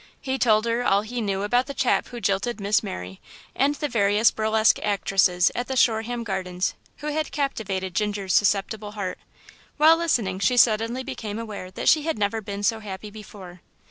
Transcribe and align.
He 0.19 0.39
told 0.39 0.65
her 0.65 0.81
all 0.83 1.03
he 1.03 1.21
knew 1.21 1.43
about 1.43 1.67
the 1.67 1.75
chap 1.75 2.07
who 2.07 2.17
had 2.17 2.23
jilted 2.23 2.59
Miss 2.59 2.81
Mary, 2.81 3.21
and 3.55 3.75
the 3.75 3.87
various 3.87 4.31
burlesque 4.31 4.79
actresses 4.81 5.51
at 5.53 5.67
the 5.67 5.77
Shoreham 5.77 6.23
Gardens 6.23 6.73
who 7.05 7.09
had 7.13 7.31
captivated 7.31 7.93
Ginger's 7.93 8.33
susceptible 8.33 8.93
heart. 8.93 9.19
While 9.77 9.97
listening 9.97 10.39
she 10.39 10.57
suddenly 10.57 11.03
became 11.03 11.37
aware 11.37 11.69
that 11.69 11.87
she 11.87 12.01
had 12.01 12.17
never 12.17 12.41
been 12.41 12.63
so 12.63 12.79
happy 12.79 13.11
before. 13.11 13.61